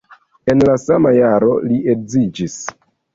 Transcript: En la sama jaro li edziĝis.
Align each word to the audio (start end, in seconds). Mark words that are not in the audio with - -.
En 0.53 0.61
la 0.69 0.77
sama 0.83 1.11
jaro 1.17 1.49
li 1.65 1.77
edziĝis. 1.95 2.57